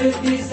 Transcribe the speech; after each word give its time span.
with 0.00 0.47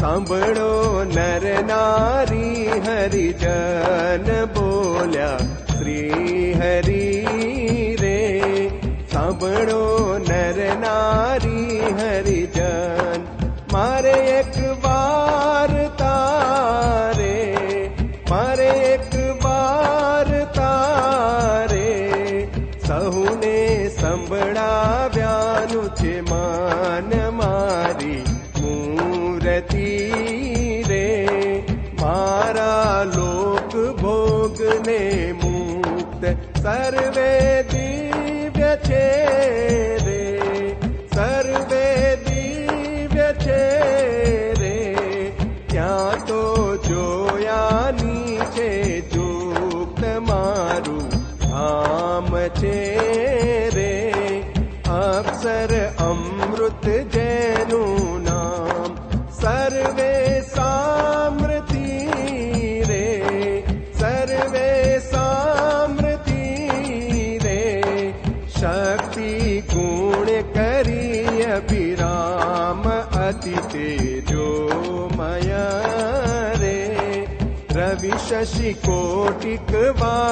सम्भो 0.00 0.36
नर 1.04 1.44
नी 1.70 2.64
हरिजन 2.84 4.28
बोल्या 4.56 5.38
श्री 5.70 6.00
हरि 6.52 7.96
रे। 8.00 8.20
सो 9.12 9.89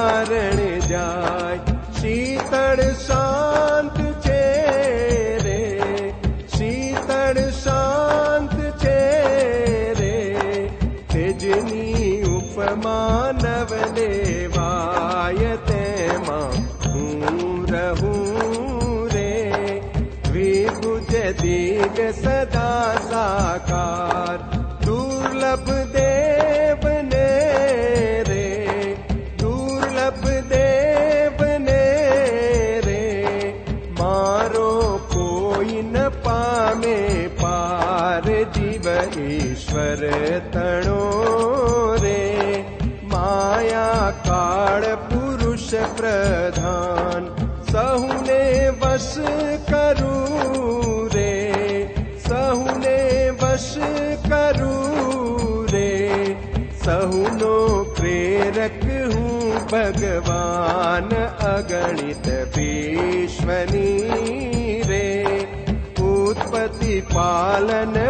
कारण 0.09 0.57
जा 0.89 1.28
परिपालन 67.01 68.08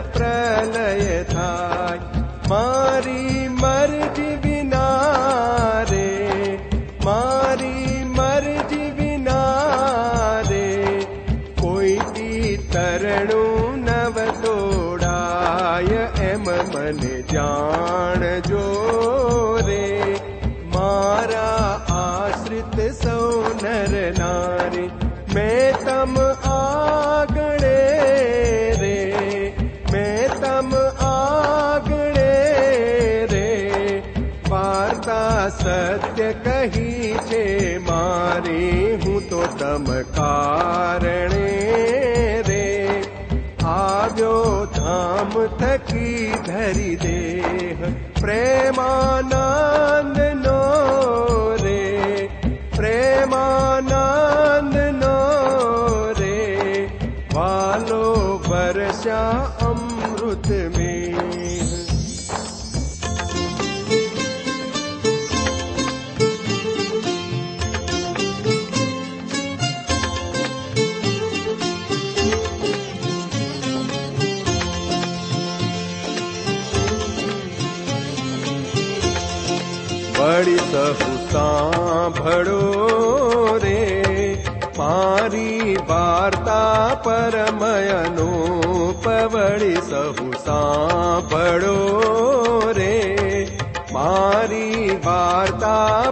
ी 84.82 85.76
वार्ता 85.76 87.04
परमयनोपळि 87.08 89.76
सह 89.76 90.32
साभो 90.32 92.72
रे। 92.72 93.58
मार्ता 93.92 96.10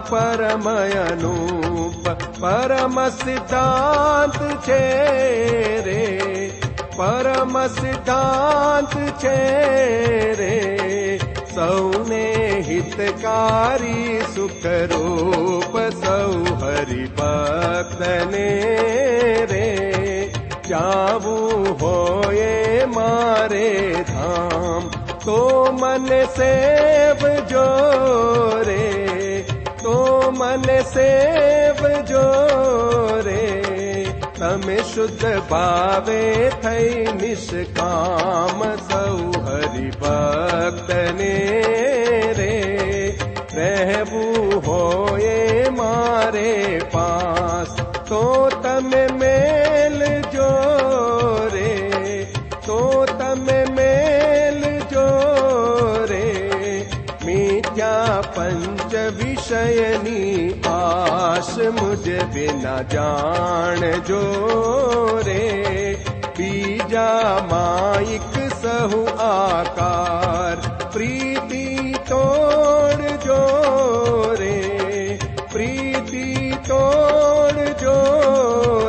रे। 5.80 6.60
परमसिद्धान्त 6.92 8.92
परम 8.92 10.32
रे। 10.32 11.17
सौने 11.58 12.26
हितकारी 12.66 14.20
सुखरूप 14.34 15.72
सौ 15.94 16.18
हरिभक्तने 16.60 18.44
रे। 19.50 19.70
रे 20.66 21.36
होये 21.82 22.86
मारे 22.86 23.70
धाम 24.10 24.88
तो 25.26 25.38
मन 25.72 26.06
सेव 26.30 27.28
जो 27.52 27.66
रे। 28.62 29.46
तो 29.82 30.30
मन 30.30 30.62
सेव 30.86 31.88
जो 32.02 32.22
रे। 33.26 33.67
તમે 34.37 34.77
શુદ્ધ 34.83 35.25
ભાવે 35.49 36.21
થઈ 36.61 37.13
નિષ્કામ 37.13 38.59
સૌ 38.89 39.17
હરિભક્તને 39.45 41.35
રે 42.33 42.55
રહેવું 43.55 44.51
હોયે 44.61 45.69
મારે 45.71 46.51
પાસ 46.91 47.75
તો 48.07 48.23
તમે 48.61 49.03
મેલજો 49.15 50.49
રે 50.76 50.76
पञ्च 58.38 58.94
विषयनी 58.94 60.60
नी 60.60 61.68
मुझे 61.68 62.22
बिना 62.22 62.82
जान 62.82 63.80
जो 63.80 64.22
रे। 65.26 65.92
बीजा 66.26 67.36
माइक 67.42 68.52
सहु 68.52 69.06
आकार 69.20 70.56
प्रीति 70.92 71.94
तोड़ 72.12 73.02
जो 73.02 73.40
रे। 74.40 75.18
प्रीति 75.52 76.56
तोड़ 76.68 77.68
जो 77.68 77.98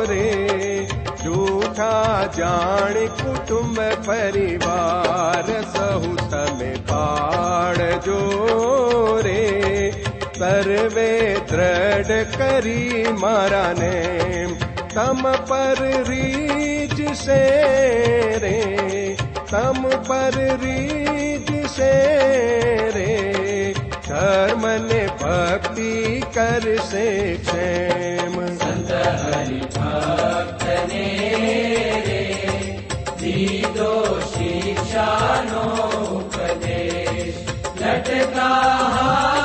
रे। 0.08 0.88
झूठा 1.24 2.26
जान 2.26 2.94
कुटुम्ब 2.94 3.80
परिवार 3.80 5.46
सह 5.62 6.19
तमे 6.30 6.70
मेरे 6.90 7.78
रे 9.22 9.90
सर्वे 10.38 11.12
दृढ 11.50 12.34
की 12.34 13.12
मारा 13.12 13.72
ने 13.72 14.46
तम 14.94 15.22
पर 15.50 15.82
रीज 16.08 17.12
से 17.16 18.38
रे 18.38 18.52
धर्म 24.08 24.66
ने 24.66 25.06
भक्ति 25.06 26.20
कर 26.38 26.78
से 26.78 27.36
क्षेम। 27.36 28.18
शिक्षा 34.20 35.08
नो 35.44 35.99
guitarra. 38.40 39.39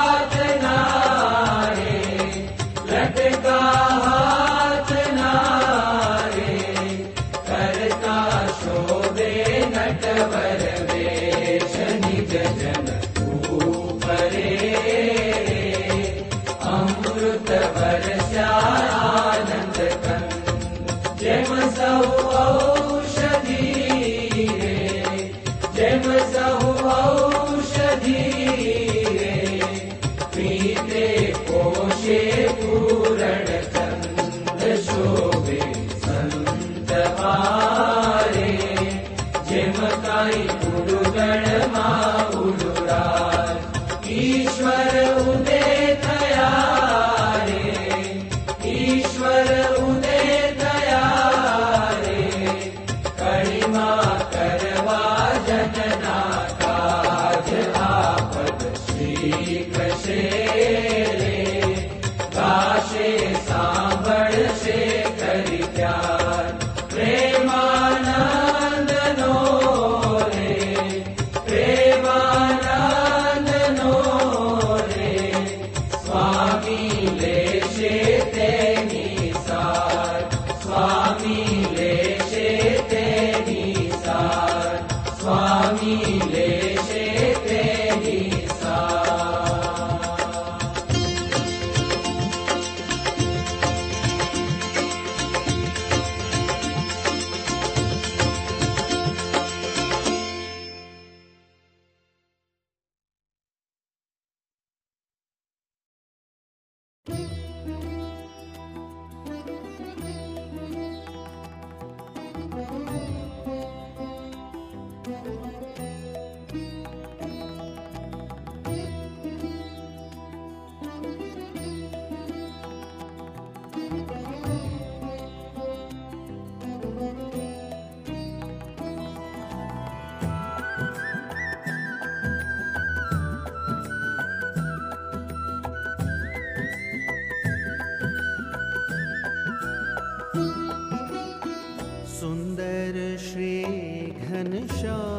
show. 144.85 145.14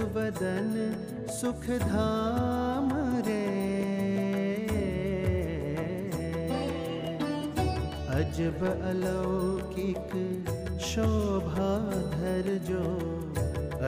सुबदन 0.00 0.68
सुख 1.28 1.64
धाम 1.80 2.92
रे। 3.26 3.40
अजब 8.08 8.62
अलौकिक 8.84 10.14
शोभा 10.80 11.68
धर 12.14 12.48
जो। 12.70 12.84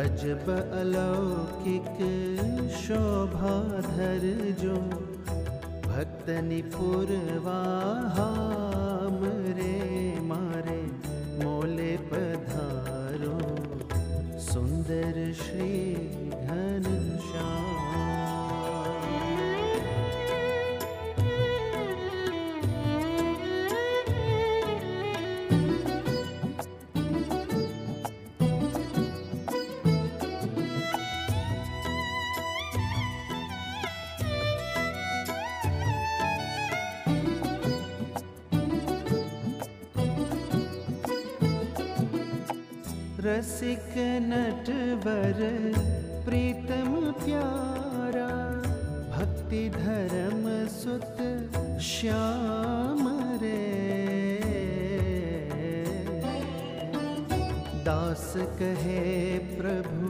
अजब 0.03 0.51
अलौकिक 0.81 1.97
शोभा 2.77 3.57
धर 3.81 4.29
जो। 4.61 4.77
भक्त 5.89 6.31
निपुरवाहा 6.31 8.29
रसिक 43.43 43.95
नटवर 44.23 45.39
प्रीतम 46.25 46.93
प्यारा 47.23 48.29
भक्ति 49.15 49.63
धर्म 49.77 50.45
सुत 50.75 51.19
श्याम 51.83 53.03
रे। 53.43 53.59
दास 57.83 58.33
कहे 58.61 59.03
प्रभु 59.59 60.02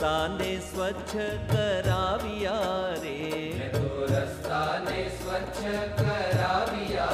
रस्ताने 0.00 0.52
स्वच्छ 0.64 1.12
कराविया 1.50 2.52
रे। 3.04 3.68
तो 3.68 4.06
रस्ता 4.10 4.60
ने 4.84 5.02
स्वच्छ 5.16 5.60
कराविया 6.00 7.08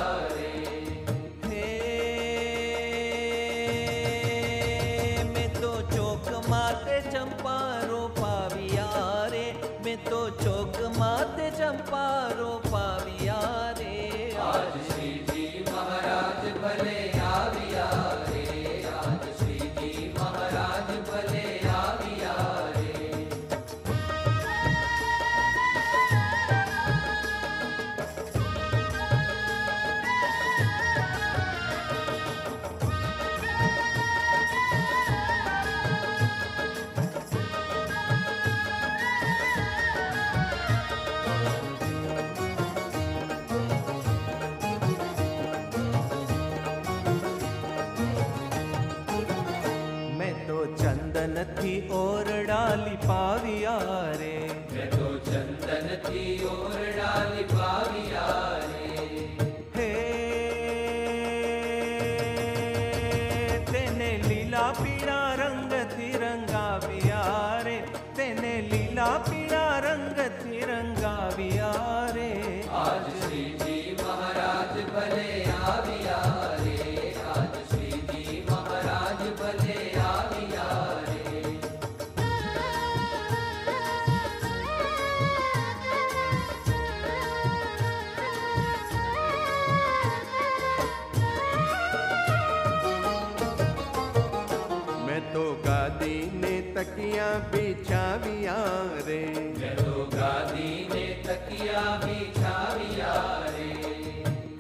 तकिया 98.46 98.62
रे। 99.06 99.22
जदों 99.58 100.02
गादी 100.06 100.70
ने 100.90 101.04
तकिया 101.26 101.80
बिछाविया 102.02 103.14
रे। 103.46 103.70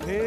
हे 0.02 0.24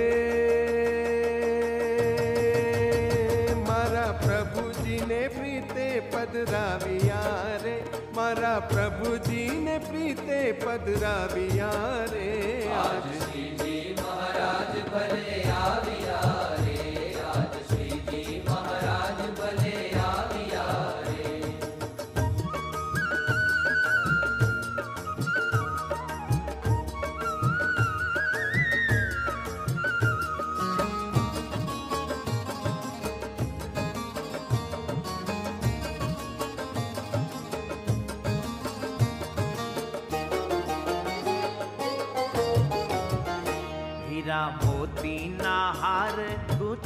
मारा 3.67 4.07
प्रभु 4.23 4.63
जी 4.79 4.99
ने 5.07 5.21
प्रीते 5.35 5.87
पधराविया 6.13 7.21
रे। 7.63 7.75
मारा 8.15 8.55
प्रभु 8.71 9.17
जी 9.27 9.43
ने 9.59 9.77
प्रीते 9.89 10.39
पधराविया 10.63 11.71
रे। 12.13 12.31
आज 12.79 13.11
जी 13.59 13.77
महाराज 13.99 14.73
भले 14.87 15.41
आविया 15.51 16.08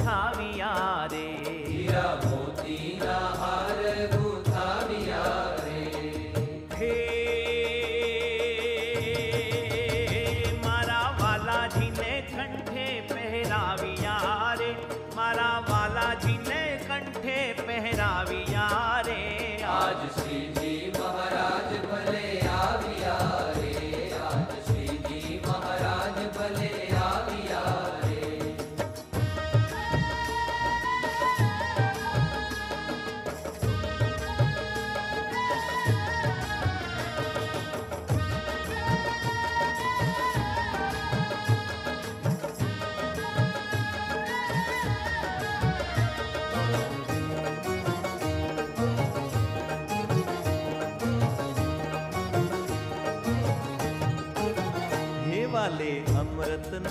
ಕಾವಿಯಾ 0.03 0.71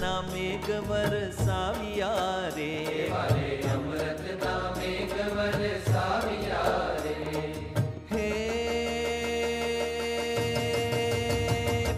ना 0.03 0.13
मेघ 0.23 0.67
बरसाविया 0.87 2.13
रे 2.55 2.73
अमृत 3.73 4.23
ना 4.43 4.55
मेघ 4.79 5.13
बरसाविया 5.37 6.63
रे। 7.05 7.15
हे 8.11 8.31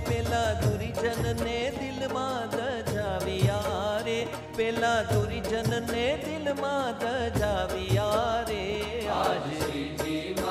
पेला 0.08 0.44
दुरीजन 0.60 1.22
ने 1.40 1.58
दिल 1.78 2.00
माँ 2.12 2.36
दजाविया 2.54 3.60
रे। 4.06 4.20
पेला 4.56 4.94
दुरीजन 5.12 5.70
ने 5.90 6.06
दिल 6.26 6.52
माँ 6.60 6.84
दजाविया 7.04 8.10
रे। 8.50 8.64
आज 9.16 9.46
श्री 9.62 9.84
जीवन 10.02 10.43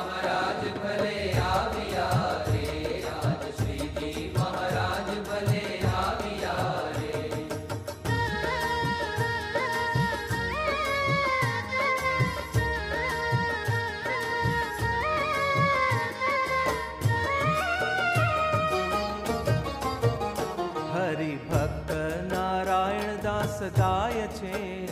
আছে 24.45 24.82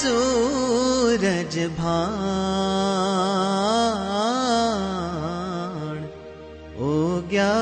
सूरज 0.00 1.56
भा 1.78 1.98
ओ 6.80 6.92
ग्या 7.30 7.54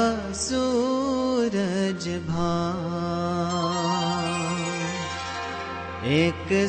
सूरज 0.42 2.08
भा 2.28 2.50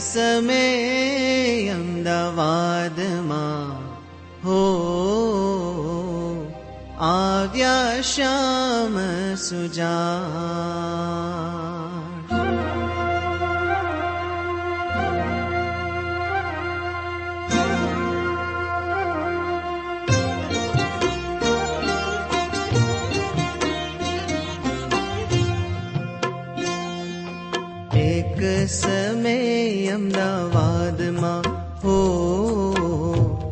समय 0.03 1.69
अहमदाबाद 1.69 2.99
मा 3.27 3.45
हो। 4.43 4.61
आज्ञा 7.07 8.01
श्याम 8.01 8.95
सुजा 9.43 9.95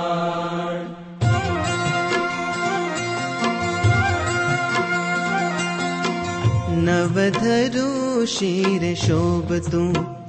नवधरु 6.88 7.90
शीर 8.26 8.84
शोभतु 8.96 9.84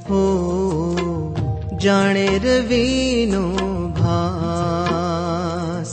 हो। 0.08 0.22
नवध 1.82 2.26
रवीनो 2.44 3.42
भास 3.98 5.90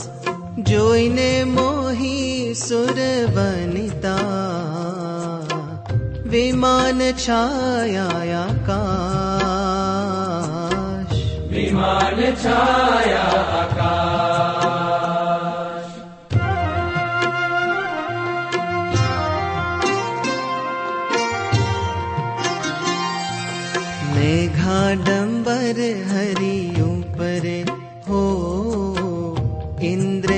जोइने 0.68 1.32
मोहि 1.44 2.18
सुर 2.56 2.98
बनि 3.36 3.88
विमान 6.32 7.00
छाया 7.18 8.08
का 8.68 8.80
विमान 11.52 12.18
छाया 12.42 13.24
आकाश। 13.60 14.53
डम्बर 24.94 25.78
हरि 26.08 26.58
ऊपर 26.82 27.44
हो 28.08 28.22
इन्द्र 29.82 30.34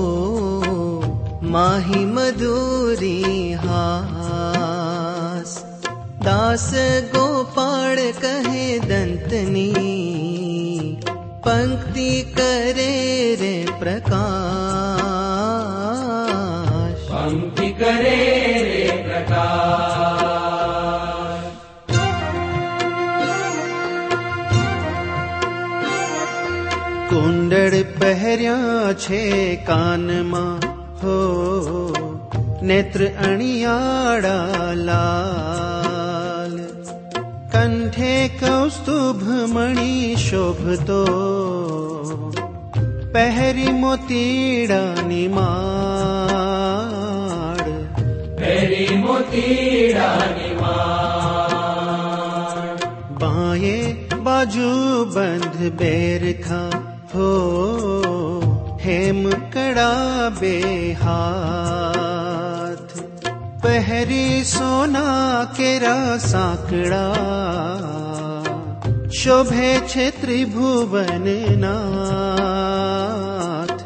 माही 1.50 2.00
मधुरी 2.04 3.52
हास। 3.52 5.52
दास 6.22 6.70
गोपाल 7.14 7.96
कहे 8.22 8.64
दंतनी 8.78 9.72
पंक्ति 11.46 12.10
करे 12.38 12.96
रे 13.40 13.54
प्रकाश। 13.80 14.16
पंक्ति 17.12 17.68
करे 17.82 18.18
गिरड़ 27.58 27.78
पहिरियां 28.00 28.90
छे 29.04 29.20
कान 29.68 30.02
मां। 30.32 30.50
हो 31.00 31.14
नेत्र 32.70 33.06
पहर्यात्र 33.06 33.16
अणया 33.28 33.72
कण्ठे 37.54 38.12
कौ 38.42 38.52
शुभमणि 38.76 40.14
शोभतो 40.26 41.00
बाजू 54.28 54.70
बंध 55.16 55.56
बेर 55.82 56.24
हो 57.14 58.78
हेम 58.80 59.30
कडा 59.30 60.30
बेहा 60.40 61.18
पहरी 63.64 64.44
सोना 64.44 65.44
केरा 65.56 66.16
साकड़ा। 66.16 67.08
शोभे 69.10 69.88
छे 69.88 70.10
त्रिभुवन 70.10 71.24
नाथ। 71.64 73.78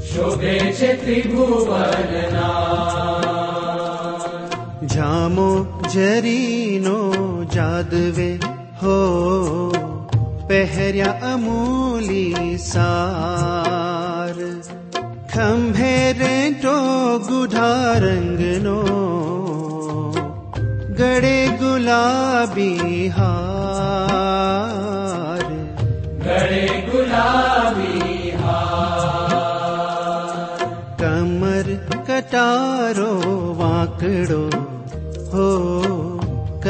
शोभे 0.00 0.72
छे 0.72 0.86
त्रिभुवन 0.86 2.30
नाथ। 2.32 4.86
जामो 4.86 5.80
जरीनो 5.90 7.44
जादवे 7.44 8.40
हो। 8.82 9.89
पहर्या 10.50 11.10
अमूलि 11.32 12.58
टो 16.62 16.78
गुधा 17.18 17.68
रङ्ग 17.96 18.40
गडे 21.00 21.58
गुलाबीहारे 21.62 22.10
गुलाबी 26.92 28.30
हार। 28.30 29.30
कमर 31.02 31.86
कटारो 32.10 33.14
वाकड़ो 33.60 34.44
हो। 35.32 35.99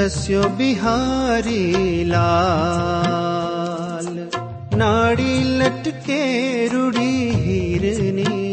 कस्यो 0.01 0.42
बिहारी 0.42 2.05
लाल। 2.05 4.30
नाड़ी 4.74 5.59
लटके 5.59 6.68
रुड़ी 6.68 7.30
हिरनी। 7.30 8.51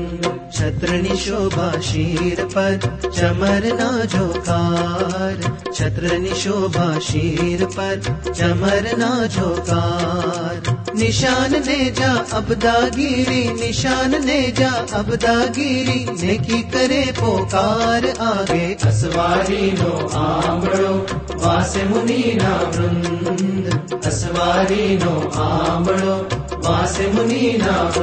छत्रि 0.64 1.16
शोभा 1.16 1.82
शिरपद 1.82 3.12
जमरना 3.16 4.06
झोर् 4.06 5.74
च 5.74 6.00
नि 6.04 6.30
शोभा 6.30 7.00
शिरपद 7.00 8.32
जमरना 8.36 9.28
झोकार 9.28 10.92
निश् 10.96 11.68
नेजा 11.68 12.14
अबदागिरि 12.14 13.54
निशान 13.54 14.26
ने 14.26 14.54
जा 14.60 14.70
अबदागिरि। 14.70 16.18
ने 16.22 16.62
करे 16.62 17.14
पोकार 17.20 18.14
आगारीनो 18.22 20.10
आमो 20.16 21.46
वासमुनिना 21.46 22.58
बृन्द 22.58 24.02
असवान्ो 24.06 25.40
आमो 25.40 26.70
वासमुनिना 26.70 27.94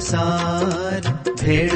घमसार 0.00 1.08
भेड 1.40 1.72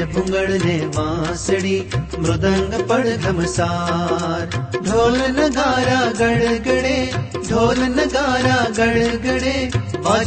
ने 0.63 0.77
बांसड़ी 0.95 1.77
मृदंग 2.19 2.73
पड़ 2.89 3.07
घमसार 3.07 4.45
ढोल 4.85 5.17
नगारा 5.35 5.99
गड़गड़े 6.19 6.97
ढोल 7.49 7.83
नगारा 7.97 8.57
गड़गड़े 8.79 9.53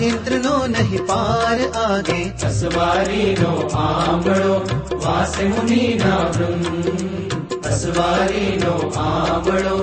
इन्द्र 0.09 0.39
नो 0.45 0.55
नहीं 0.77 0.99
पार 1.11 1.61
आगे 1.83 2.23
असवारी 2.47 3.35
नो 3.41 3.53
आंगड़ो 3.83 4.55
वासे 5.05 5.49
मुनि 5.49 5.83
ना 6.01 6.17
वृंद 6.37 7.67
असवारी 7.67 8.47
नो 8.65 8.75
आंगड़ो 9.07 9.77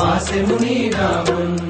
वासे 0.00 0.42
मुनि 0.46 0.78
ना 0.94 1.08
मुनीना 1.30 1.69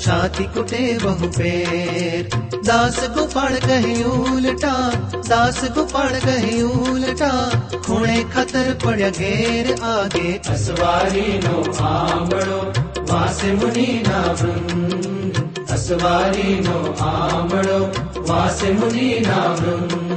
छाती 0.00 0.44
कुटे 0.44 0.98
बहु 1.02 1.26
पेर 1.28 2.28
दास 2.66 2.98
को 3.08 3.26
पड़ 3.26 3.52
गही 3.52 4.02
उल्टा, 4.02 4.90
दास 5.28 5.60
को 5.64 5.84
पड़ 5.84 6.12
गही 6.12 6.62
उल्टा। 6.62 7.30
खुणे 7.86 8.24
खतर 8.24 8.78
पड़ 8.84 9.10
घेर 9.10 9.72
आगे। 9.82 10.40
असवारी 10.48 11.40
नो 11.44 11.84
आमड़ो 11.84 12.60
वासे 13.12 13.52
मुनि 13.52 14.02
ना 14.08 14.20
वृंद। 14.32 15.66
असवारी 15.70 16.60
नो 16.60 16.78
आमड़ो 17.00 17.80
वासे 18.32 18.72
मुनि 18.72 19.10
ना 19.20 19.40
वृंद। 19.60 20.11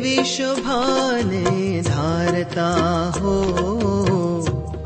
विश्वा 0.00 1.20
धारता 1.82 3.12
हो। 3.20 3.36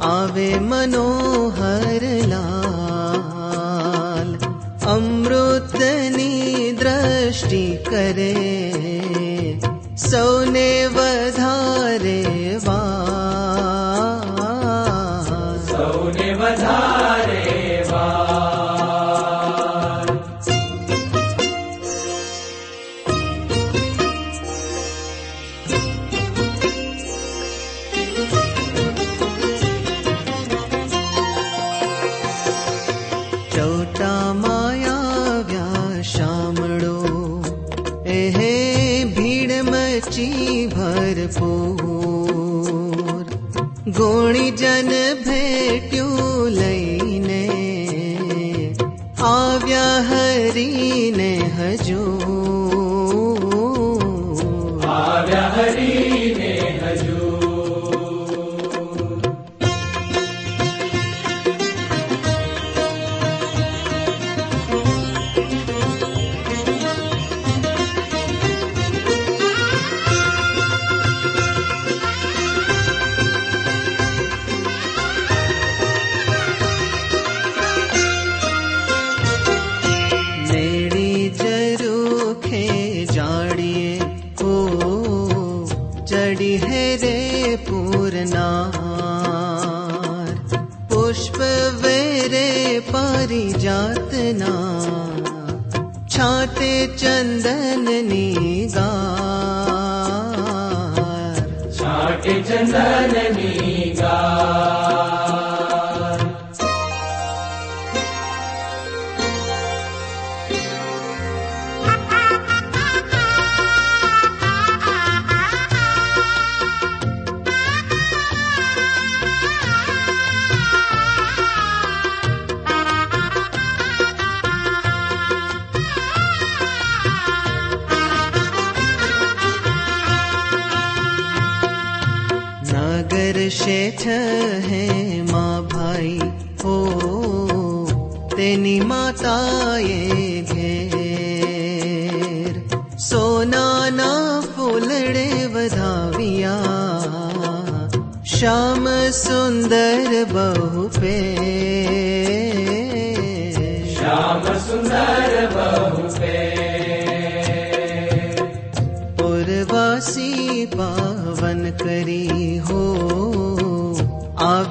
आवे 0.03 0.61
मनोहर 0.61 2.29
लाल। 2.29 4.39
अमृतनी 4.87 6.73
दृष्टि 6.73 7.85
करे। 7.89 9.61
सौने 9.97 10.87
वधारे 10.87 12.24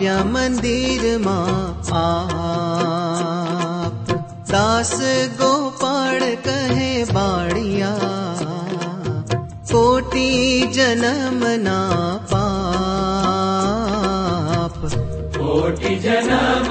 मिर 0.04 1.04
मा 1.26 1.38
पोपा 5.40 5.94
कहे 6.48 7.04
पाडिया 7.12 7.92
पोटि 9.72 10.30
जन्मना 10.76 11.80
पा 12.34 12.44
जनम 16.04 16.63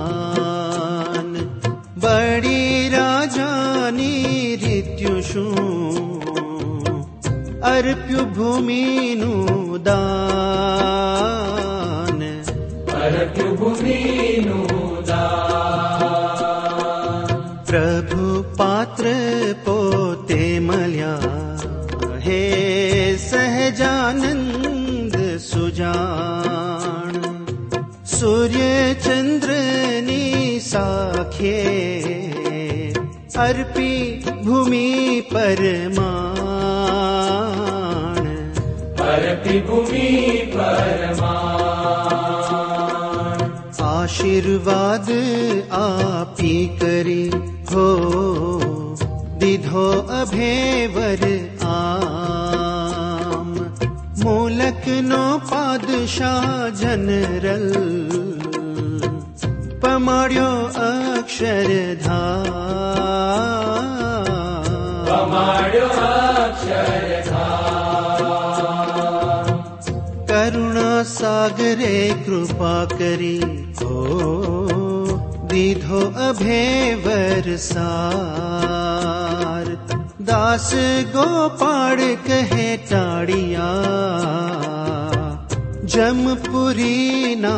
करप्यु 7.82 8.24
भूमि 8.34 8.84
दान 9.86 10.20
करप्यु 12.90 13.46
भूमि 13.62 13.96
प्रभु 17.70 18.26
पात्र 18.60 19.14
पोते 19.66 20.44
मल्या 20.68 21.16
हे 22.26 22.44
सहजानंद 23.26 25.16
सुजान 25.50 27.18
सूर्य 28.18 28.68
चंद्र 29.08 29.58
नी 30.10 30.26
साखे 30.70 31.58
अर्पी 33.48 33.94
भूमि 34.46 34.90
परमा 35.34 36.12
प्रतिभूमि 39.42 40.10
परमा 40.54 41.36
आशीर्वाद 43.84 45.08
आपी 45.78 46.58
करी 46.82 47.26
हो 47.72 47.88
आीकिधो 49.42 49.86
अभेवर 50.18 51.24
आम। 51.68 53.50
मूलक 54.24 54.86
नो 55.10 55.24
पादशाह 55.50 56.46
जनरल 56.82 57.66
पमाड्यो 59.84 60.52
अक्षरधा 60.86 62.22
सागरे 71.12 71.98
कृपा 72.26 72.74
करी। 72.94 73.38
हो 73.82 74.00
दीधो 75.52 76.00
अभे 76.26 76.64
वरसार 77.06 77.72
दास 80.30 80.70
गोपाड़ 81.16 82.02
कहे 82.28 82.68
टाड़िया 82.92 83.70
जमपुरी 85.94 87.36
ना 87.36 87.56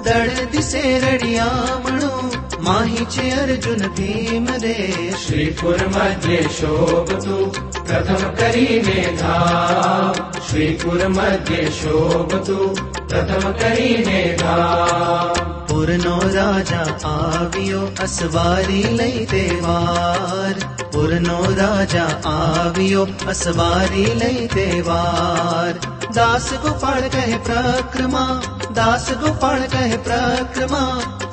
दृढति 0.06 0.62
सेरणसेरणो 0.62 2.45
माहि 2.66 3.04
चे 3.10 3.30
अर्जुन 3.30 3.82
भीम 3.96 4.46
रे 4.62 4.74
श्रीपुरमध्ये 5.24 6.42
शोभतु 6.52 7.36
कथम 7.88 8.22
करिधा 8.38 9.36
श्रीपुर 10.48 11.06
मध्ये 11.08 11.66
शोभतु 11.70 12.56
कथम 13.12 13.50
करिता 13.60 14.56
पुरनो 15.70 16.16
राजा 16.34 16.80
आवियो 17.08 17.80
असारि 18.04 18.82
लै 18.96 19.10
देवार। 19.32 20.54
पुरनो 20.94 21.38
राजा 21.58 22.04
आवयो 22.30 23.06
असारि 23.28 24.04
लै 24.20 24.34
दास 26.16 26.52
गोपाल 26.64 27.08
कहे 27.14 27.36
प्रक्रमा 27.46 28.24
दास 28.78 29.10
गोपाल 29.22 29.62
कहे 29.72 29.96
प्रक्रमा। 30.08 30.82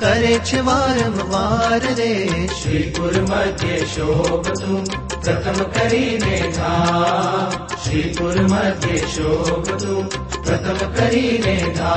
रे 0.04 0.38
च 0.45 0.62
वारं 0.68 1.16
वारे 1.32 2.12
श्रीपुरु 2.60 3.22
मध्ये 3.30 3.80
शोकतु 3.93 4.76
प्रथम 5.24 5.64
करिधा 5.78 6.74
श्रीपुर 7.84 8.41
मध्ये 8.51 8.97
शोकतु 9.16 9.95
प्रथम 10.43 10.86
करी 10.99 11.28
करिधा 11.47 11.93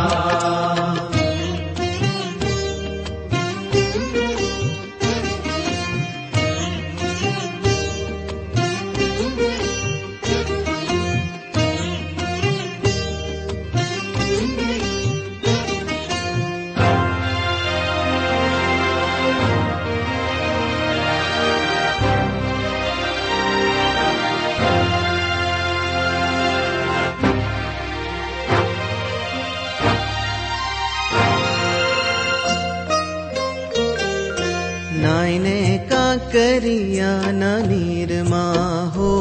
करिया 36.37 37.11
नीरमा 37.33 38.47
हो 38.95 39.13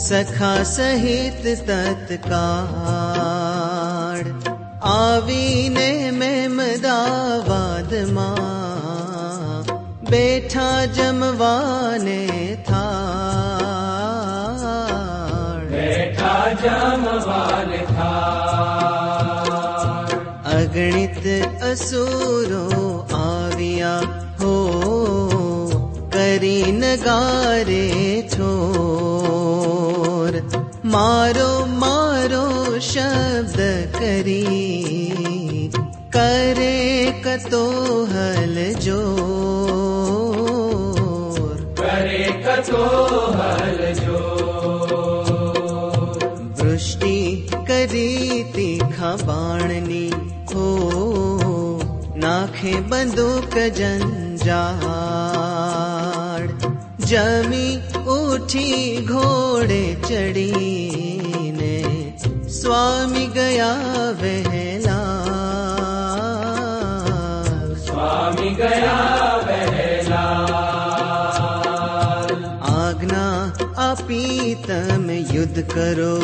सखा 0.00 0.50
सहित 0.72 1.46
तत्काल। 1.68 2.20
आवीने 4.90 5.90
मेमदावाद 6.18 7.94
माँ 8.12 8.38
बैठा 10.10 10.68
जमवाने 10.98 12.22
था 12.68 12.86
बैठा 15.72 16.36
जमवाने 16.62 17.82
था 17.92 18.12
अगणित 20.54 21.24
असुरो 21.72 22.66
आविया 23.16 23.94
हो 24.40 24.54
करी 26.34 26.72
नगारे 26.72 27.86
छोर। 28.30 30.36
मारो 30.92 31.50
मारो 31.80 32.46
शब्द 32.86 33.58
करी 33.96 34.46
करे 36.16 36.78
कतो 37.26 37.62
हल 38.12 38.56
जो 38.86 39.02
करे 41.80 42.24
कतो 42.46 42.82
हल 43.38 43.80
जो 44.02 44.18
दृष्टि 46.62 47.18
करी 47.70 48.10
तीखा 48.56 49.12
बाणनी 49.22 50.06
हो 50.54 50.66
नाखे 52.24 52.74
बंदूक 52.90 53.54
जंजा 53.78 54.62
जमी 57.14 57.68
उठी 58.12 58.70
घोड़े 59.06 59.84
चढ़ी 60.04 61.50
ने 61.58 61.76
स्वामी 62.54 63.26
गया 63.36 63.68
वहला 64.22 64.96
स्वामी 67.84 68.50
गया 68.62 68.96
वहला 69.46 70.24
आगना 72.72 73.24
अपीतम 73.88 75.06
युद्ध 75.36 75.66
करो 75.70 76.18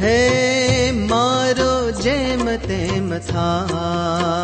है 0.00 0.16
मारो 1.06 1.74
जय 2.00 2.36
मते 2.44 2.82
मथाय 3.10 4.42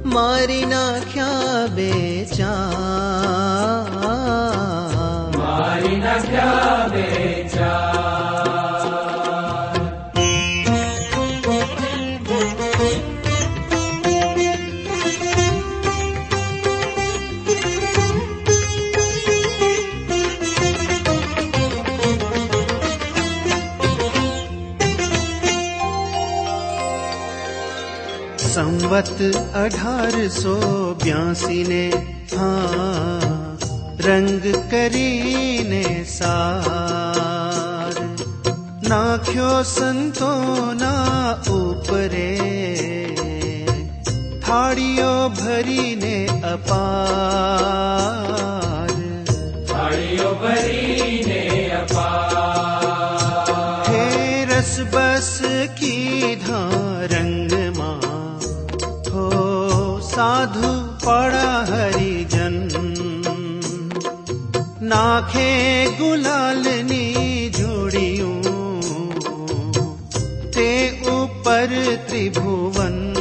मारी 0.06 0.66
ना 0.66 0.84
क्या 1.14 1.32
बेचा। 1.76 2.54
मारी 5.38 5.96
ना 5.98 6.14
बेचा। 6.88 7.74
संवत 28.84 29.20
अठार 29.56 30.16
सौ 30.30 30.54
बयासी 31.04 31.64
ने 31.68 31.86
हाँ, 32.36 33.58
रंग 34.02 34.48
करी 34.72 35.64
ने 35.70 35.84
सार 36.06 37.96
नाख्यो 38.90 39.52
संतो 39.72 40.32
ना 40.82 40.92
ऊपरे। 41.50 42.34
थाड़ियो 44.44 45.14
भरी 45.40 45.86
ने 46.04 46.18
अपार। 46.52 46.84
थाड़ियो 49.72 50.30
भरी 50.44 51.24
ने 51.28 51.44
अपार। 51.80 53.24
हे 53.90 54.08
रस 54.52 54.74
बस 54.96 55.34
की 55.80 56.36
धाम 56.36 56.73
साधु 60.14 60.72
पड़ा 61.06 61.66
हरिजन। 61.70 62.56
नाखे 64.82 65.52
गुलालनी 65.92 67.50
झुड़ियों 67.50 68.42
ते 70.52 70.68
ऊपर 71.10 71.96
त्रिभुवन। 72.10 73.14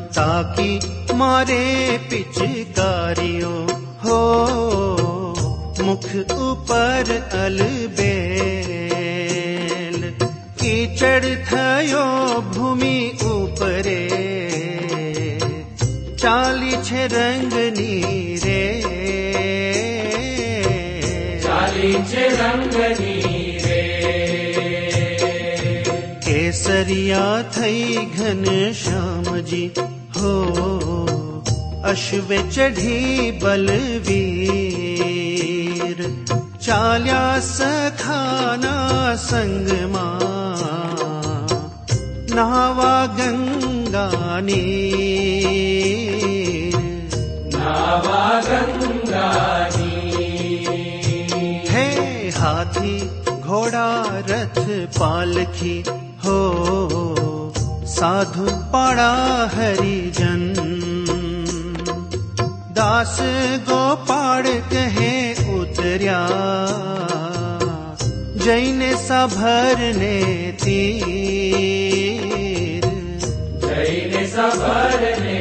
ताकि 0.09 0.81
मारे 1.15 1.99
पिचकारियों 2.11 3.65
हो 3.75 4.23
मुख 5.81 6.07
ऊपर 6.33 7.31
अलबे 7.33 8.20
यो 11.81 12.41
भूमि 12.41 13.19
उपरे। 13.23 14.09
चाली 16.21 16.71
छे 16.71 17.07
रंगनी 17.07 18.39
रे 18.45 18.83
चाली 21.45 21.93
छे 21.93 22.29
रंगनी 22.29 23.59
ऊपरे 23.59 23.83
केसरिया 26.27 27.43
थई 27.43 27.97
घन 27.97 28.73
श्याम 28.77 29.41
जी 29.41 29.73
हो। 30.17 30.35
अश्वि 31.85 32.39
चढ़ी 32.39 33.31
बलवीर। 33.31 36.25
चाल्या 36.63 37.41
सखाना 37.41 39.17
संगमा। 39.17 40.40
नावा 42.35 42.95
गंगा 43.19 44.07
नीर। 44.41 44.67
नावा 47.55 48.25
गंगानी 48.41 49.97
है 51.69 51.89
हाथी 52.31 52.95
घोड़ा 53.41 53.91
रथ 54.31 54.61
पालखी 54.99 55.77
हो 56.25 56.39
साधु 57.91 58.47
पड़ा 58.73 59.15
हरिजन। 59.55 60.43
दास 62.73 63.17
गोपाड़ 63.69 64.47
कहे 64.73 65.15
उतरिया। 65.55 66.21
जैन 68.45 68.81
सभर 68.99 69.77
ने 69.97 70.17
तीर 70.63 71.90
जैन 74.40 74.40
सभरने 74.40 75.39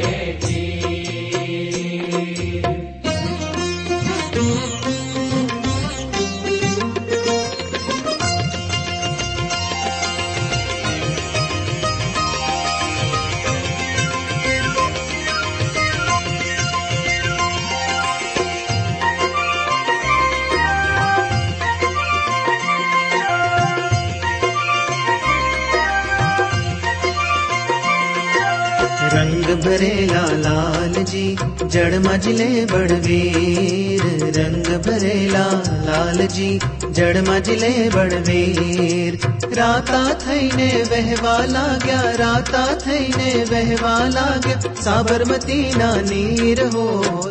भरेला 29.64 30.22
लाल 30.44 30.94
जी, 31.04 31.26
जड़ 31.64 31.98
मजले 31.98 32.48
बड़वीर 32.64 34.02
रंग 34.36 34.66
भरेला 34.86 35.44
लाल 35.86 36.26
जी, 36.26 36.48
जड़ 36.90 37.16
मजले 37.28 37.72
बड़वीर 37.88 39.18
राता 39.58 40.02
थईने 40.22 40.70
वहवाला 40.90 41.66
गया, 41.84 42.00
राता 42.20 42.64
थईने 42.82 43.32
वहवाला 43.50 44.26
गया। 44.46 44.74
साबरमती 44.82 45.60
ना 45.76 45.90
नीर 46.10 46.60
हो। 46.74 46.86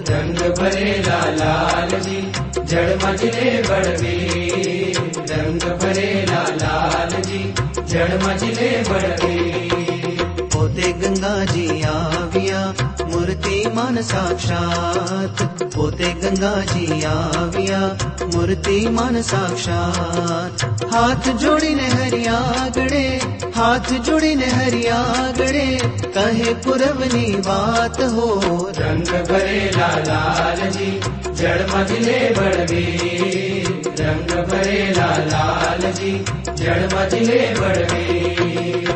रंग 0.10 0.40
भरेला 0.60 1.20
लाल 1.40 2.00
जी, 2.00 2.22
जड़ 2.64 2.90
मजले 3.06 3.52
बड़वीर 3.70 4.98
रंग 5.32 5.62
भरेला 5.82 6.44
लाल 6.62 7.22
जी, 7.22 7.44
जड़ 7.94 8.14
मजले 8.24 8.70
बड़वीर 8.90 9.69
पोते 10.60 10.92
गंगा 10.92 11.46
जी 11.46 11.82
आविया, 11.82 12.62
मूर्ति 13.10 13.58
मन 13.68 14.02
साक्षात। 14.02 15.64
पोते 15.76 16.10
गंगा 16.14 16.52
जी 16.62 17.04
आविया, 17.04 17.80
मूर्ति 18.36 18.90
मन 18.90 19.22
साक्षात। 19.22 20.64
हाथ 20.94 21.32
जोड़ी 21.34 21.76
ने 21.76 21.88
हरियागड़े 21.90 23.06
हाथ 23.56 23.94
जोड़ी 24.00 24.36
ने 24.36 24.46
हरियागड़े 24.46 25.66
कहे 26.18 26.54
पुरवनी 26.54 27.32
बात 27.48 28.02
हो। 28.02 28.28
रंग 28.80 29.08
भरेला 29.28 29.88
लाल 29.88 30.70
जी, 30.70 30.92
जड़ 31.34 31.62
मजले 31.72 32.20
बड़वीर 32.30 33.82
रंग 34.00 34.46
भरेला 34.46 35.10
लाल 35.26 35.92
जी, 35.92 36.12
जड़ 36.54 36.84
मजले 36.94 37.40
बड़वीर 37.60 38.89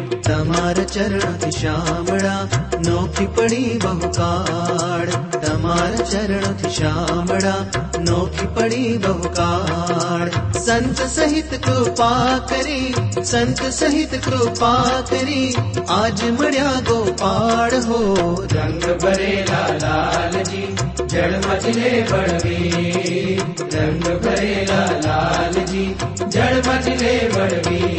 તમાર 0.44 0.80
ચરણ 0.86 1.52
શામળા 1.54 2.40
નોખી 2.86 3.28
પડી 3.36 3.76
બહુકાળ 3.84 5.12
તમાર 5.36 5.92
ચરણ 6.02 6.64
શામળા 6.70 7.54
નોખી 8.02 8.48
પડી 8.50 8.98
બહુકાળ 9.06 10.34
સંત 10.62 11.08
સહિત 11.08 11.54
કૃપા 11.62 12.34
કરી 12.50 13.06
સંત 13.24 13.72
સહિત 13.72 14.18
કૃપા 14.20 15.00
કરી 15.06 15.48
આજ 15.92 16.26
મળ્યા 16.32 16.84
ગોપાળ 16.84 17.78
હો 17.86 18.02
રંગ 18.50 18.86
ભરેલા 19.00 19.66
લાલજી 19.78 20.68
જળ 21.08 21.40
મચલે 21.40 21.94
વળવી 22.12 23.38
રંગ 23.72 24.12
ભરેલા 24.22 24.92
લાલજી 25.08 25.90
જળ 26.30 26.62
મચલે 26.68 27.16
વળવી 27.32 27.93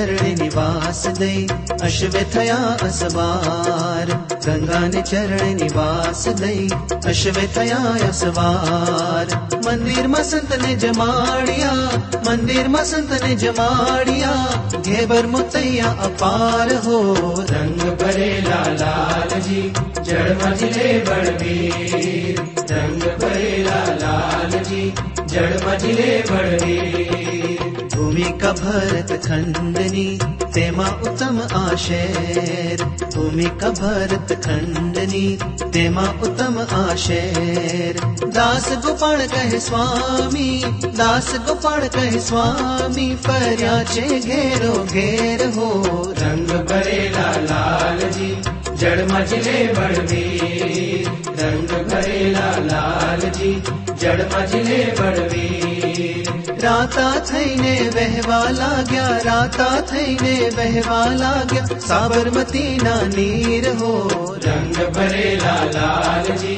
चरण 0.00 0.28
निवास 0.38 1.00
दे 1.18 1.32
अश्व 1.82 2.14
थया 2.34 2.56
असवार। 2.82 4.12
गंगा 4.44 4.78
ने 4.88 5.02
चरण 5.02 5.52
निवास 5.54 6.22
दे 6.40 6.52
अश्व 7.10 7.40
थया 7.56 7.80
असवार। 8.08 9.34
मंदिर 9.66 10.08
मसंत 10.08 10.54
ने 10.62 10.74
जमाड़िया 10.76 11.72
मंदिर 12.28 12.68
मसंत 12.68 13.12
ने 13.24 13.34
जमाड़िया 13.36 14.32
घेबर 14.80 15.26
मुतैया 15.26 15.90
अपार 16.08 16.74
हो। 16.86 16.98
रंग 17.50 17.86
भरे 18.00 18.32
लाल 18.40 19.38
जी, 19.40 19.62
जड़ 20.00 20.30
मझले 20.42 20.88
बड़वीर 21.08 22.40
रंग 22.72 23.02
भरे 23.20 23.56
लाल 23.62 24.62
जी, 24.62 24.92
जड़ 25.26 25.54
मझले 25.66 26.12
बड़वीर 26.30 27.59
भूमिका 28.00 28.52
भरत 28.52 29.22
खण्डनी 29.26 30.18
तेमा 30.54 30.86
उत्तम 30.88 31.40
आशेर। 31.58 32.84
भूमिका 32.84 33.68
भरत 33.68 34.40
खण्डनी 34.44 35.38
तेमा 35.62 36.02
उत्तम 36.02 36.66
आशेर। 36.76 38.00
दास 38.24 38.72
गोपाल 38.72 39.26
कहे 39.26 39.60
स्वामी 39.60 40.64
दास 40.86 41.34
गोपाल 41.34 41.88
कहे 41.88 42.20
स्वामी 42.20 43.14
पर्याचे 43.14 44.20
घेरो 44.20 44.84
घेर 44.84 45.46
हो। 45.46 45.82
रंग 46.18 46.50
रङ्गेला 46.50 47.30
लाल 47.40 48.10
जी 48.10 48.42
जड़ 48.76 49.12
मजले 49.12 49.72
बड़वीर। 49.72 51.08
रंग 51.28 51.70
रङ्गला 51.70 52.50
लाल 52.64 53.30
जी 53.30 53.62
जड़ 54.00 54.22
मजले 54.22 54.84
बड़वीर। 55.00 56.19
राता 56.64 57.08
ने 57.60 57.74
बहवा 57.94 58.38
लाग्या 58.58 59.06
राता 59.26 59.68
थैने 59.90 60.34
वहवा 60.56 61.04
लाग्या 61.20 61.64
साबरमती 61.86 62.64
ना 62.82 62.94
नीर 63.14 63.68
हो। 63.80 63.92
रंग 64.46 64.76
भरे 64.96 65.34
लाल 65.42 66.26
जी 66.42 66.56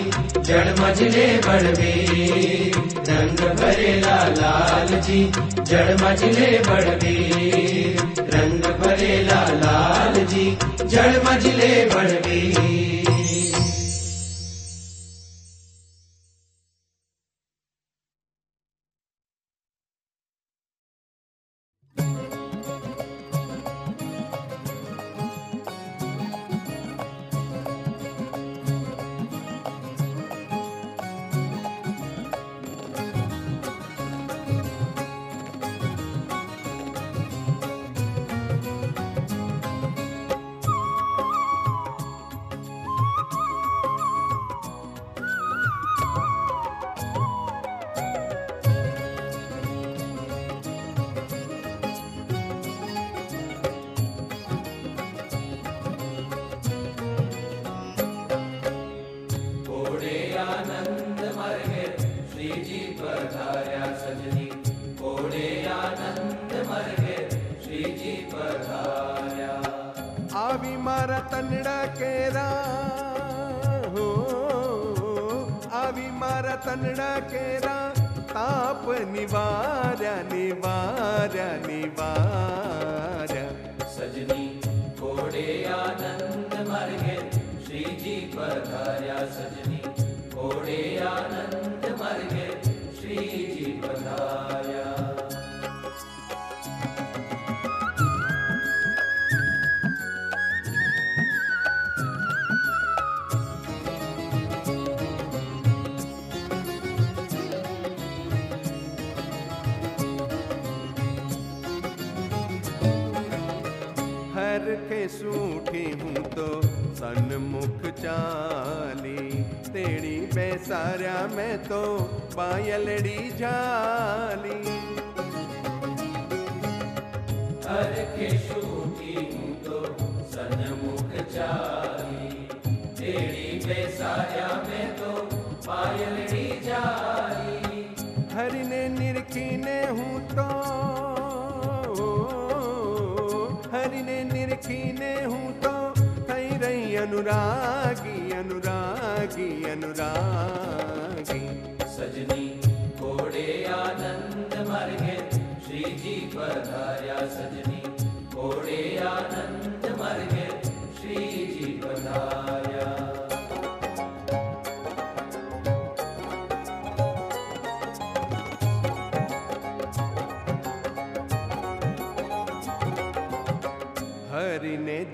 जड़ 0.48 0.68
मजले 0.80 1.26
बड़वे 1.46 1.92
रंग 3.10 3.40
भरे 3.60 3.92
लाल 4.06 5.00
जी 5.06 5.20
जड़ 5.70 5.94
मजले 6.02 6.50
बड़वे 6.68 7.16
रंग 8.34 8.64
भरे 8.82 9.16
लाल 9.30 10.24
जी 10.34 10.46
जड़ 10.94 11.12
मजले 11.28 11.72
बड़वे 11.94 12.40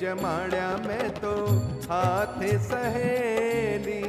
जमाड़ा 0.01 0.67
मैं 0.79 1.09
तो 1.15 1.33
हाथ 1.91 2.43
सहेली 2.65 4.03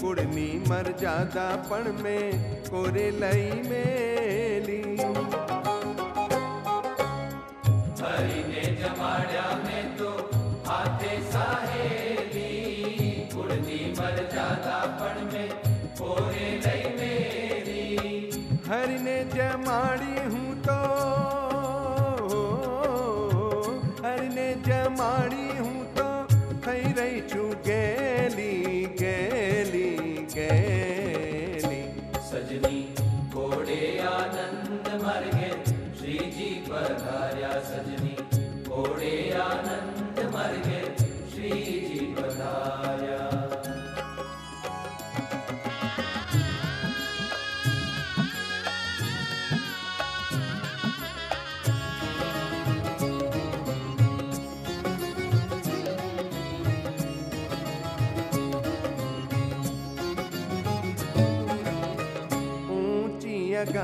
कुड़नी 0.00 0.48
मर 0.68 0.92
जादा 1.00 1.48
पण 1.70 1.92
में 2.02 2.62
कोरे 2.68 3.10
लई 3.20 3.50
मेली 3.68 4.25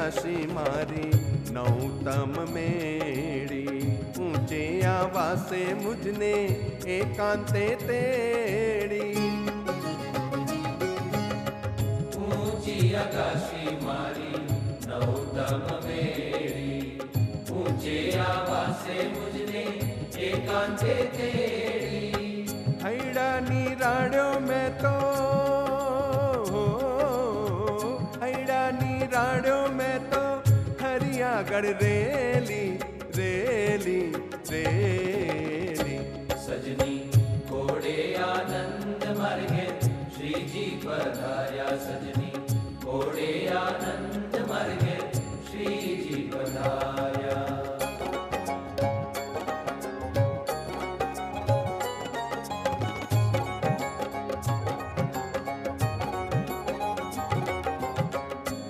अगाशी 0.02 0.46
मारी, 0.46 1.10
नौतम 1.54 2.32
मेरी। 2.50 3.66
ऊँचे 4.18 4.62
आवासे 4.82 5.62
मुझने 5.74 6.32
एकांते 6.94 7.66
तेड़ी 7.82 9.06
ऊँची 12.18 12.94
आकाशी 12.94 13.76
मारी, 13.86 14.32
नौतम 14.88 15.62
मेरी। 15.86 16.98
ऊँचे 17.52 17.98
आवासे 18.18 19.08
मुझने 19.08 19.64
एकांते 20.26 20.94
तेरी। 21.14 21.41
हरियागढ़ 31.62 31.82
रेली 31.82 32.64
रेली 33.16 34.00
रेली। 34.50 35.96
सजनी 36.36 36.94
घोडे 37.50 37.96
आनंद 38.14 39.04
मार्गे 39.18 39.66
श्रीजी 40.16 40.64
पधार्या 40.84 41.68
सजनी। 41.86 42.30
घोडे 42.84 43.30
आनंद 43.56 44.36
मार्गे 44.50 44.96
श्रीजी 45.50 46.30
पधार्या 46.34 47.40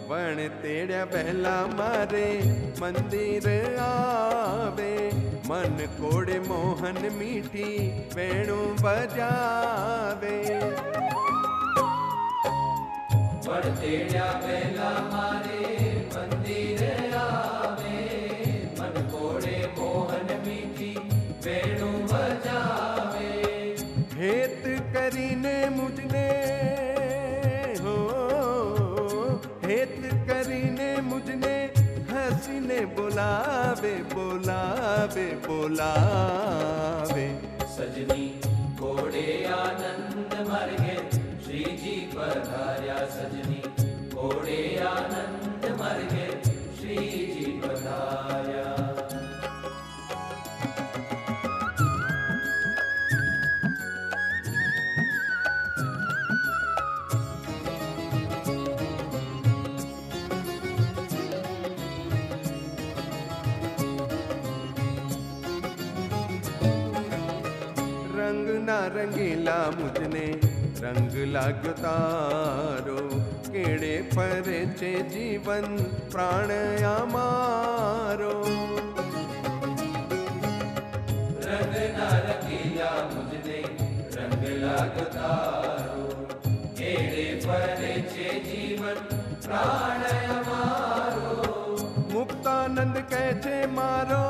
वण 0.08 0.48
तेड़ा 0.62 1.04
पहला 1.04 1.56
मारे 1.72 2.28
मंदिर 2.82 3.46
आवे। 3.80 4.94
मन 5.48 5.76
कोड़े 6.00 6.38
मोहन 6.40 6.98
मीठी 7.12 7.68
वेणु 8.14 8.56
बजावे। 8.84 10.38
मारे 15.12 15.62
मंदिर 16.16 16.82
आवे। 17.16 18.00
मन 18.80 18.94
कोड़े 19.12 19.58
मोहन 19.78 20.28
मीठी 20.46 20.92
वेणु 21.46 21.91
बुलावे 32.84 33.94
बुलावे 34.14 35.26
बुलावे। 35.46 37.26
सजनी 37.66 38.40
घोड़े 38.78 39.44
आनंद 39.44 40.48
जी 41.76 41.96
पर 42.14 42.28
पधार्या 42.28 42.96
सजनी। 43.06 43.62
घोड़े 44.14 44.78
आनंद 44.86 45.80
मार्गे 45.80 46.31
रंगीला 68.94 69.54
मुझने 69.78 70.26
रंग 70.82 71.14
लाग्यो 71.34 71.72
तारो 71.78 72.96
केड़े 73.46 73.92
परचे 74.12 74.90
जीवन 75.12 75.64
प्राण 76.12 76.50
अमारो 76.90 78.34
रंग 81.46 81.76
ना 82.76 82.90
मुझने 83.14 83.60
रंग 84.16 84.44
लाग्यो 84.64 85.06
तारो 85.16 86.04
केड़े 86.80 87.26
परचे 87.46 88.28
जीवन 88.50 89.02
प्राण 89.46 90.04
अमारो 90.36 91.34
मुक्तानंद 92.14 93.02
कैसे 93.14 93.56
मारो 93.80 94.22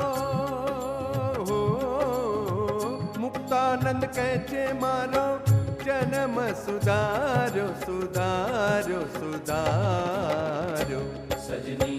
बाँध 3.93 4.05
कैसे 4.15 4.61
मारो 4.73 5.25
जन्म 5.85 6.37
सुधारो 6.57 7.65
सुधारो 7.81 9.01
सुधारो। 9.13 11.01
सजनी 11.37 11.97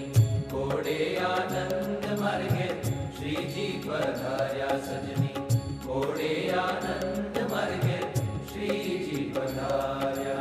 कोड़े 0.50 0.98
आनंद 1.22 2.04
मार्गे 2.20 2.66
श्री 3.14 3.34
जी 3.54 3.66
पधार्या 3.86 4.68
सजनी। 4.88 5.32
कोड़े 5.86 6.34
आनंद 6.58 7.38
मार्गे 7.52 7.98
श्री 8.50 8.68
जी 9.06 9.22
पधार्या 9.36 10.38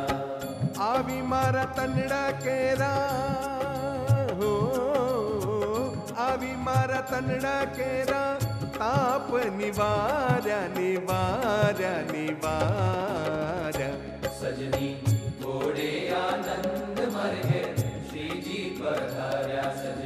आवी 0.90 1.20
मारा 1.30 1.64
तनड़ा 1.78 2.24
केरा 2.42 2.94
हो। 4.40 4.52
आवी 6.26 6.54
मारा 6.66 7.00
तनड़ा 7.12 7.56
केरा 7.78 8.22
थाप 8.74 9.28
निवार 9.56 10.46
निवार 10.76 11.80
निवार। 12.10 13.78
सजनी 14.40 14.88
घोड़े 15.42 15.90
आनंद 16.16 16.98
मर 17.14 17.36
है 17.46 17.62
श्री 18.08 18.28
जी 18.40 18.62
पर 18.80 18.98
सजनी। 19.78 20.03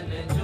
and 0.00 0.10
Janet. 0.10 0.39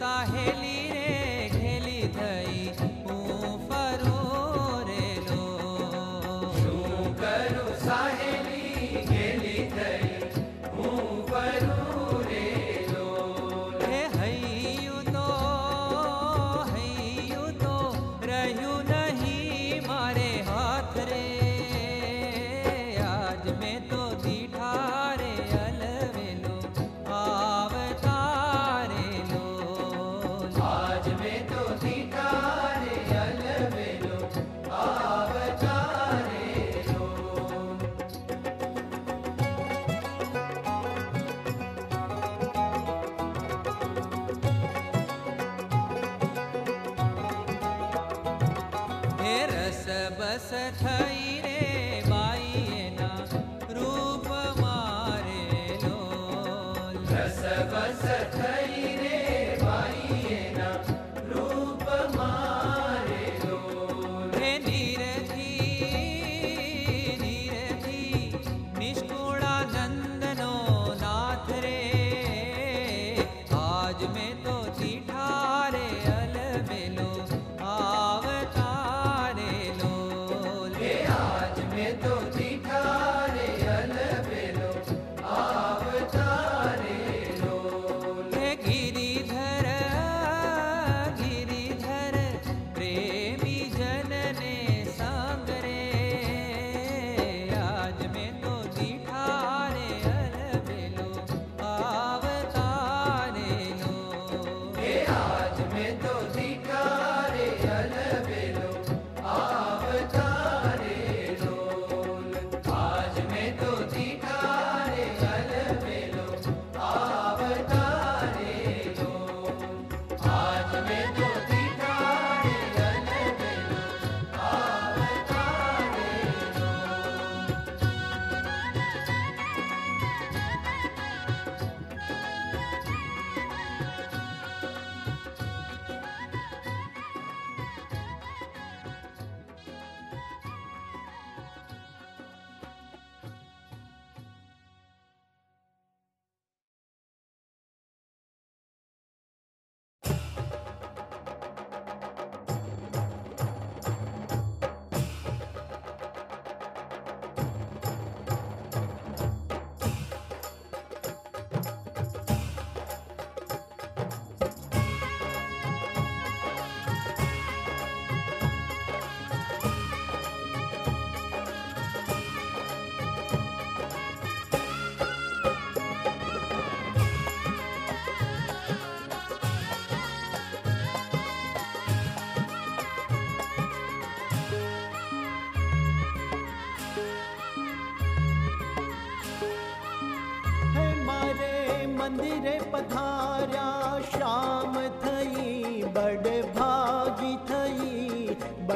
साहेल 0.00 0.59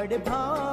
बड़ 0.05 0.17
भाव 0.17 0.64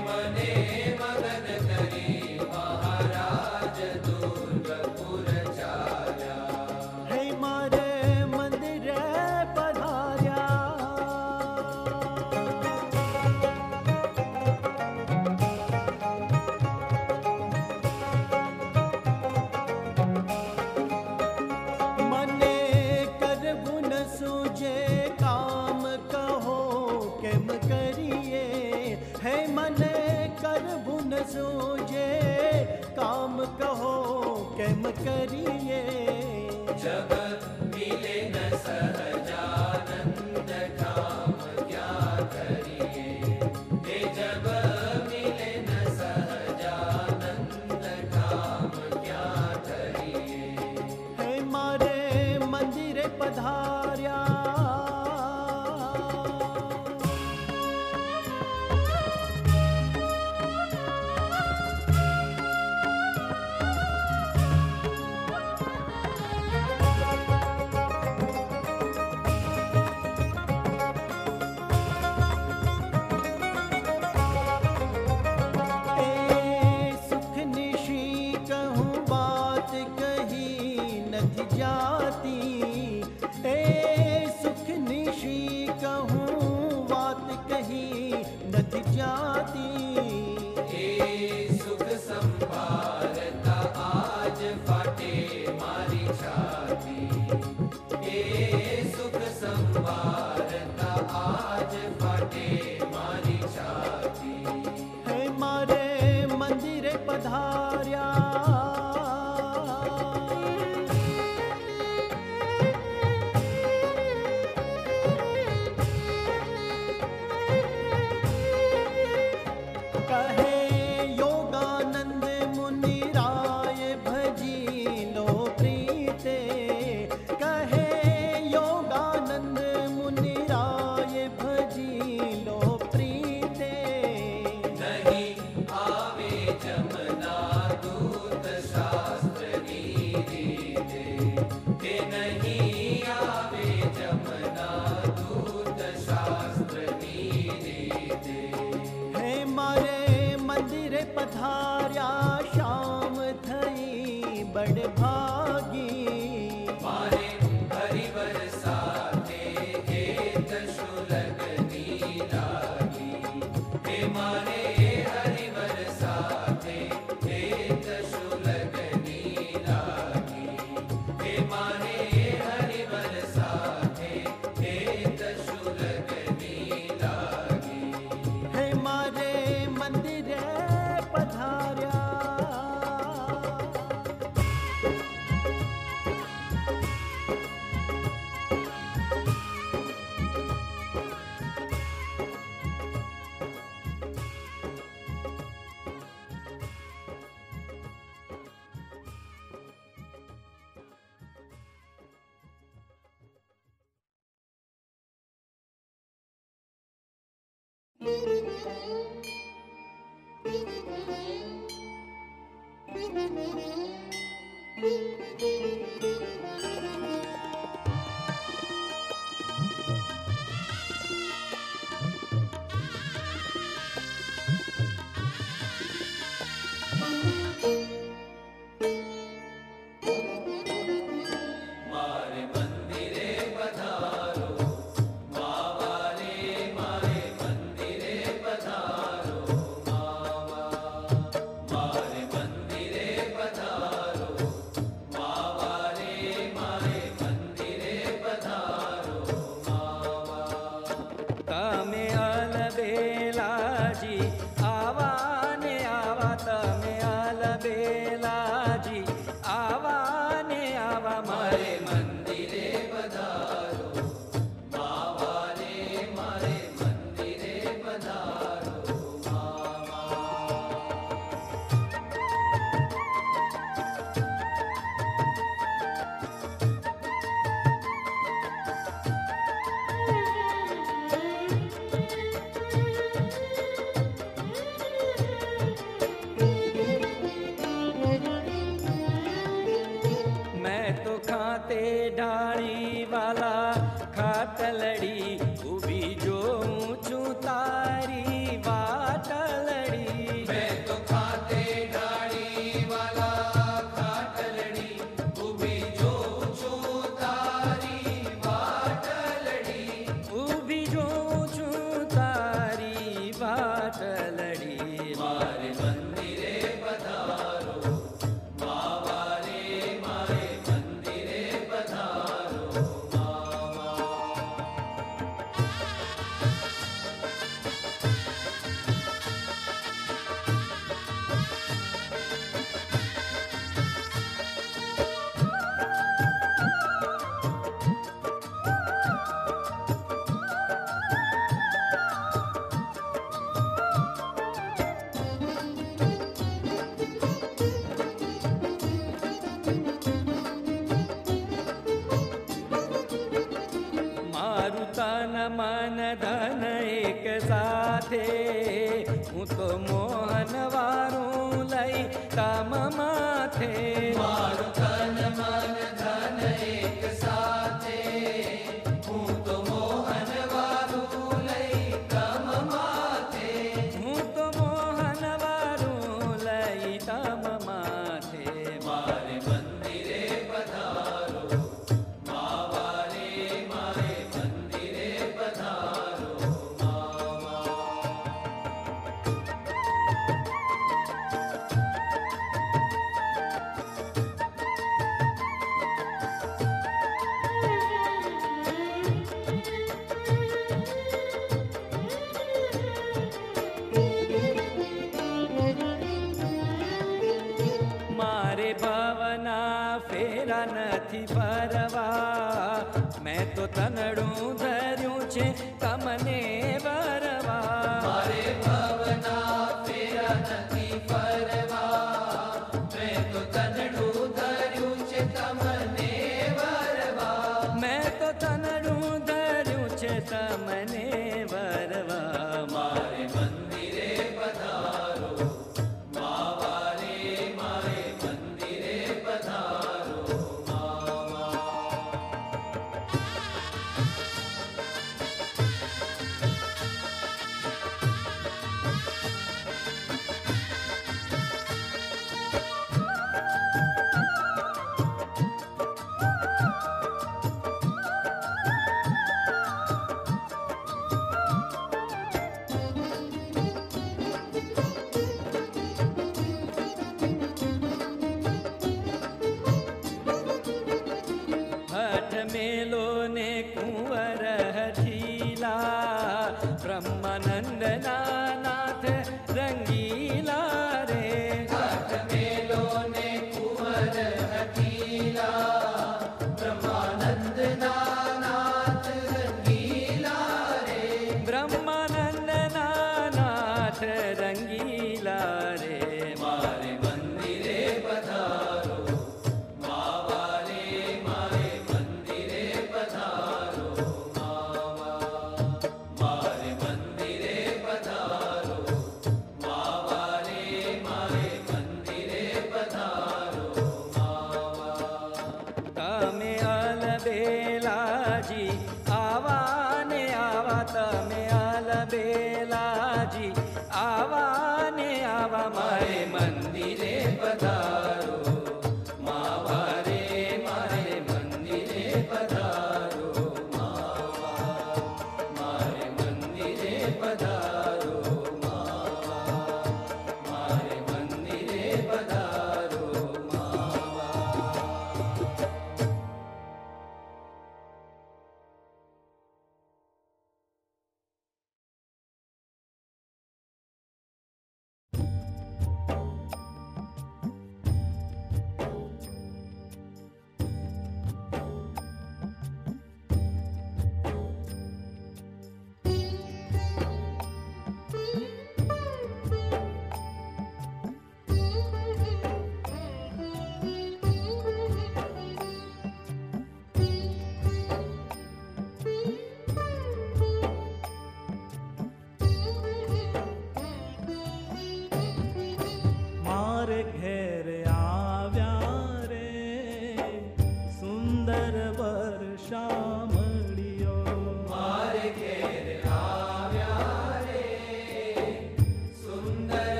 money. 0.00 0.67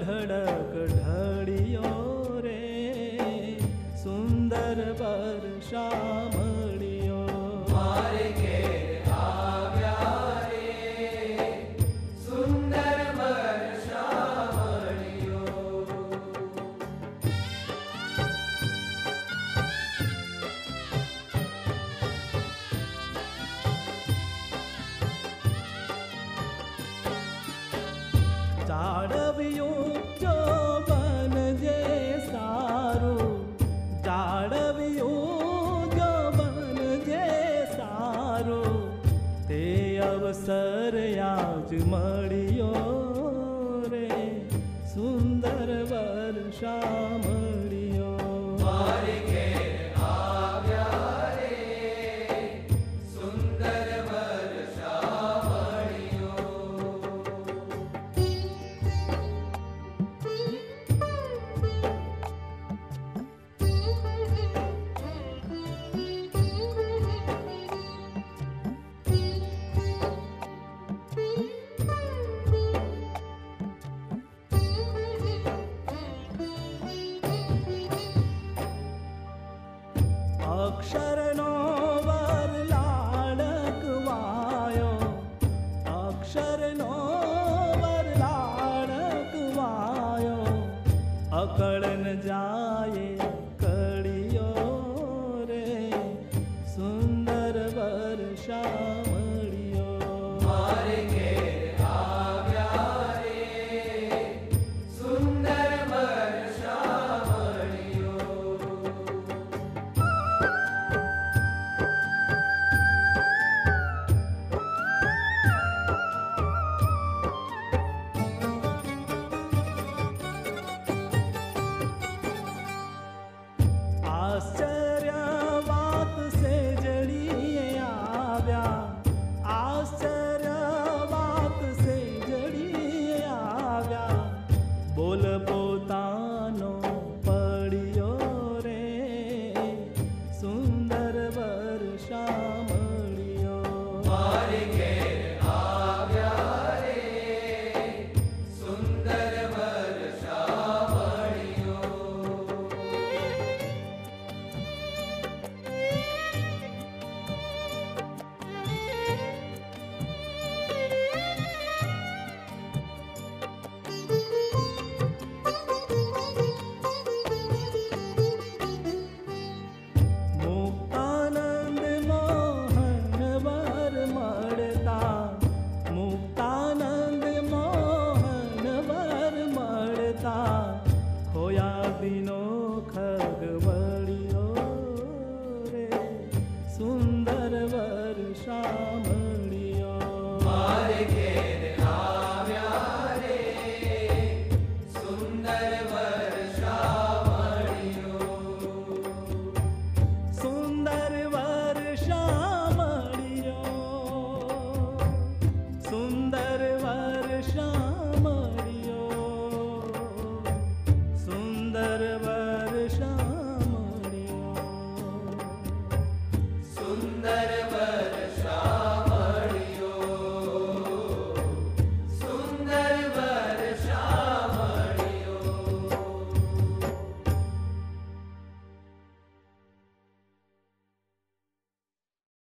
ढड़ 0.00 0.55